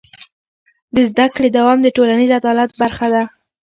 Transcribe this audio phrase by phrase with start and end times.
[0.95, 3.23] د زده کړې دوام د ټولنیز عدالت برخه ده.